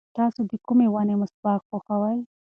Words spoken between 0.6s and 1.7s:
کومې ونې مسواک